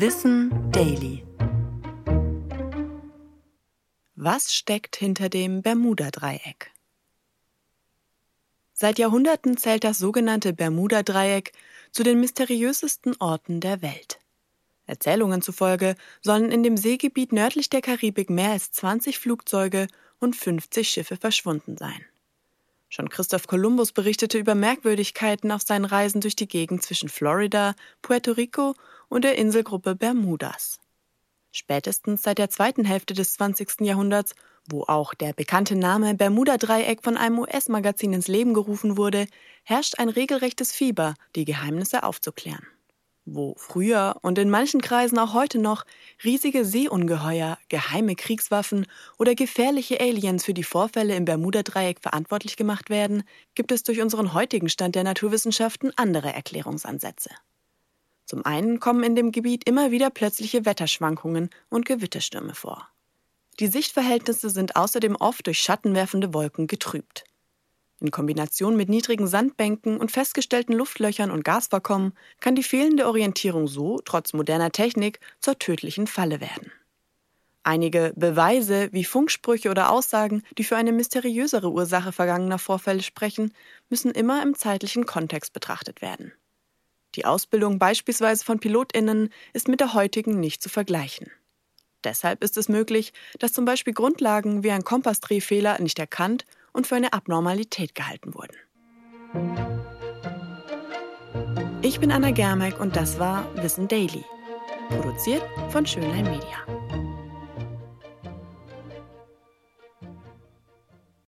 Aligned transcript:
Wissen 0.00 0.70
Daily. 0.70 1.24
Was 4.14 4.54
steckt 4.54 4.94
hinter 4.94 5.28
dem 5.28 5.60
Bermuda-Dreieck? 5.60 6.70
Seit 8.74 9.00
Jahrhunderten 9.00 9.56
zählt 9.56 9.82
das 9.82 9.98
sogenannte 9.98 10.52
Bermuda-Dreieck 10.52 11.50
zu 11.90 12.04
den 12.04 12.20
mysteriösesten 12.20 13.16
Orten 13.18 13.58
der 13.58 13.82
Welt. 13.82 14.20
Erzählungen 14.86 15.42
zufolge 15.42 15.96
sollen 16.22 16.52
in 16.52 16.62
dem 16.62 16.76
Seegebiet 16.76 17.32
nördlich 17.32 17.68
der 17.68 17.80
Karibik 17.80 18.30
mehr 18.30 18.52
als 18.52 18.70
20 18.70 19.18
Flugzeuge 19.18 19.88
und 20.20 20.36
50 20.36 20.88
Schiffe 20.88 21.16
verschwunden 21.16 21.76
sein. 21.76 22.04
Schon 22.88 23.10
Christoph 23.10 23.46
Kolumbus 23.46 23.92
berichtete 23.92 24.38
über 24.38 24.54
Merkwürdigkeiten 24.54 25.52
auf 25.52 25.62
seinen 25.62 25.84
Reisen 25.84 26.20
durch 26.20 26.36
die 26.36 26.48
Gegend 26.48 26.82
zwischen 26.82 27.08
Florida, 27.08 27.74
Puerto 28.00 28.32
Rico 28.32 28.74
und 29.08 29.24
der 29.24 29.36
Inselgruppe 29.36 29.94
Bermudas. 29.94 30.78
Spätestens 31.52 32.22
seit 32.22 32.38
der 32.38 32.50
zweiten 32.50 32.84
Hälfte 32.84 33.14
des 33.14 33.34
20. 33.34 33.80
Jahrhunderts, 33.80 34.34
wo 34.70 34.84
auch 34.84 35.14
der 35.14 35.32
bekannte 35.32 35.76
Name 35.76 36.14
Bermuda-Dreieck 36.14 37.02
von 37.02 37.16
einem 37.16 37.38
US-Magazin 37.38 38.12
ins 38.12 38.28
Leben 38.28 38.54
gerufen 38.54 38.96
wurde, 38.96 39.26
herrscht 39.64 39.98
ein 39.98 40.08
regelrechtes 40.08 40.72
Fieber, 40.72 41.14
die 41.34 41.44
Geheimnisse 41.44 42.02
aufzuklären 42.04 42.66
wo 43.34 43.54
früher 43.56 44.16
und 44.22 44.38
in 44.38 44.50
manchen 44.50 44.80
Kreisen 44.80 45.18
auch 45.18 45.34
heute 45.34 45.58
noch 45.58 45.84
riesige 46.24 46.64
Seeungeheuer, 46.64 47.58
geheime 47.68 48.16
Kriegswaffen 48.16 48.86
oder 49.18 49.34
gefährliche 49.34 50.00
Aliens 50.00 50.44
für 50.44 50.54
die 50.54 50.64
Vorfälle 50.64 51.16
im 51.16 51.24
Bermuda-Dreieck 51.24 52.00
verantwortlich 52.00 52.56
gemacht 52.56 52.90
werden, 52.90 53.22
gibt 53.54 53.72
es 53.72 53.82
durch 53.82 54.00
unseren 54.00 54.34
heutigen 54.34 54.68
Stand 54.68 54.94
der 54.94 55.04
Naturwissenschaften 55.04 55.92
andere 55.96 56.32
Erklärungsansätze. 56.32 57.30
Zum 58.24 58.44
einen 58.44 58.78
kommen 58.78 59.04
in 59.04 59.16
dem 59.16 59.32
Gebiet 59.32 59.66
immer 59.66 59.90
wieder 59.90 60.10
plötzliche 60.10 60.66
Wetterschwankungen 60.66 61.50
und 61.70 61.86
Gewitterstürme 61.86 62.54
vor. 62.54 62.88
Die 63.60 63.68
Sichtverhältnisse 63.68 64.50
sind 64.50 64.76
außerdem 64.76 65.16
oft 65.16 65.46
durch 65.46 65.60
schattenwerfende 65.60 66.34
Wolken 66.34 66.66
getrübt. 66.66 67.24
In 68.00 68.10
Kombination 68.12 68.76
mit 68.76 68.88
niedrigen 68.88 69.26
Sandbänken 69.26 69.98
und 69.98 70.12
festgestellten 70.12 70.72
Luftlöchern 70.72 71.32
und 71.32 71.44
Gasvorkommen 71.44 72.12
kann 72.40 72.54
die 72.54 72.62
fehlende 72.62 73.06
Orientierung 73.06 73.66
so, 73.66 74.00
trotz 74.04 74.32
moderner 74.32 74.70
Technik, 74.70 75.18
zur 75.40 75.58
tödlichen 75.58 76.06
Falle 76.06 76.40
werden. 76.40 76.70
Einige 77.64 78.12
Beweise 78.16 78.88
wie 78.92 79.04
Funksprüche 79.04 79.70
oder 79.70 79.90
Aussagen, 79.90 80.42
die 80.56 80.64
für 80.64 80.76
eine 80.76 80.92
mysteriösere 80.92 81.70
Ursache 81.70 82.12
vergangener 82.12 82.58
Vorfälle 82.58 83.02
sprechen, 83.02 83.52
müssen 83.90 84.12
immer 84.12 84.42
im 84.42 84.54
zeitlichen 84.54 85.04
Kontext 85.04 85.52
betrachtet 85.52 86.00
werden. 86.00 86.32
Die 87.16 87.24
Ausbildung 87.24 87.78
beispielsweise 87.78 88.44
von 88.44 88.60
Pilotinnen 88.60 89.30
ist 89.52 89.66
mit 89.66 89.80
der 89.80 89.94
heutigen 89.94 90.38
nicht 90.38 90.62
zu 90.62 90.68
vergleichen. 90.68 91.30
Deshalb 92.04 92.44
ist 92.44 92.56
es 92.56 92.68
möglich, 92.68 93.12
dass 93.40 93.52
zum 93.52 93.64
Beispiel 93.64 93.92
Grundlagen 93.92 94.62
wie 94.62 94.70
ein 94.70 94.84
Kompassdrehfehler 94.84 95.80
nicht 95.80 95.98
erkannt 95.98 96.46
und 96.72 96.86
für 96.86 96.96
eine 96.96 97.12
Abnormalität 97.12 97.94
gehalten 97.94 98.34
wurden. 98.34 98.56
Ich 101.82 102.00
bin 102.00 102.10
Anna 102.10 102.30
Germeck 102.30 102.80
und 102.80 102.96
das 102.96 103.18
war 103.18 103.44
Wissen 103.62 103.88
Daily, 103.88 104.24
produziert 104.88 105.42
von 105.70 105.86
Schönlein 105.86 106.24
Media. 106.24 107.17